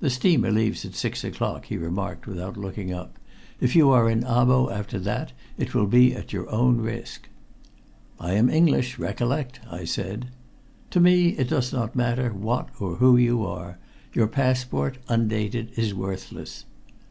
[0.00, 3.18] "The steamer leaves at six o'clock," he remarked without looking up.
[3.62, 7.28] "If you are in Abo after that it will be at your own risk."
[8.20, 10.26] "I am English, recollect," I said.
[10.90, 13.78] "To me it does not matter what or who you are.
[14.12, 16.66] Your passport, undated, is worthless."